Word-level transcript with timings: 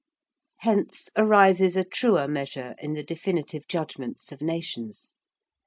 Hence 0.61 1.09
arises 1.15 1.75
a 1.75 1.83
truer 1.83 2.27
measure 2.27 2.73
in 2.81 2.93
the 2.95 3.03
definitive 3.03 3.67
judgments 3.67 4.31
of 4.31 4.41
nations. 4.41 5.13